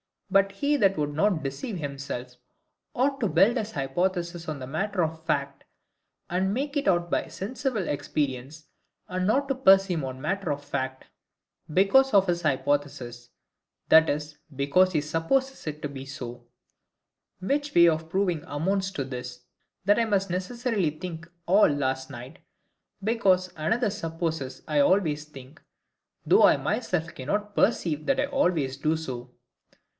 But 0.31 0.53
he 0.53 0.77
that 0.77 0.97
would 0.97 1.13
not 1.13 1.43
deceive 1.43 1.77
himself, 1.77 2.37
ought 2.95 3.19
to 3.19 3.27
build 3.27 3.57
his 3.57 3.71
hypothesis 3.73 4.47
on 4.47 4.59
matter 4.71 5.03
of 5.03 5.23
fact, 5.25 5.65
and 6.29 6.53
make 6.53 6.77
it 6.77 6.87
out 6.87 7.11
by 7.11 7.27
sensible 7.27 7.87
experience, 7.87 8.65
and 9.09 9.27
not 9.27 9.63
presume 9.63 10.05
on 10.05 10.21
matter 10.21 10.51
of 10.51 10.63
fact, 10.63 11.03
because 11.71 12.13
of 12.15 12.27
his 12.27 12.41
hypothesis, 12.43 13.29
that 13.89 14.09
is, 14.09 14.37
because 14.55 14.93
he 14.93 15.01
supposes 15.01 15.67
it 15.67 15.81
to 15.83 15.89
be 15.89 16.05
so; 16.05 16.47
which 17.39 17.75
way 17.75 17.87
of 17.87 18.09
proving 18.09 18.43
amounts 18.47 18.89
to 18.91 19.03
this, 19.03 19.41
that 19.83 19.99
I 19.99 20.05
must 20.05 20.29
necessarily 20.31 20.91
think 20.91 21.29
all 21.45 21.67
last 21.67 22.09
night, 22.09 22.39
because 23.03 23.53
another 23.55 23.89
supposes 23.89 24.63
I 24.67 24.79
always 24.79 25.25
think, 25.25 25.61
though 26.25 26.43
I 26.43 26.57
myself 26.57 27.13
cannot 27.13 27.53
perceive 27.53 28.05
that 28.07 28.19
I 28.19 28.25
always 28.27 28.77
do 28.77 28.95
so. 28.97 29.33